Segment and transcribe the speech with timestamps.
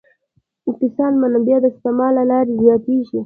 [0.69, 3.19] اقتصادي منابع د سپما له لارې زیاتیږي.